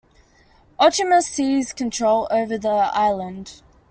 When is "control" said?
1.75-2.27